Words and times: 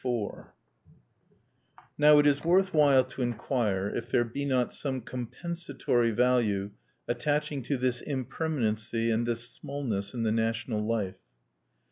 _IV 0.41 0.45
Now 1.95 2.17
it 2.17 2.25
is 2.25 2.43
worth 2.43 2.73
while 2.73 3.03
to 3.03 3.21
inquire 3.21 3.87
if 3.87 4.09
there 4.09 4.23
be 4.23 4.45
not 4.45 4.73
some 4.73 5.01
compensatory 5.01 6.09
value 6.09 6.71
attaching 7.07 7.61
to 7.61 7.77
this 7.77 8.01
impermanency 8.01 9.11
and 9.11 9.27
this 9.27 9.47
smallness 9.47 10.15
in 10.15 10.23
the 10.23 10.31
national 10.31 10.83
life. 10.83 11.19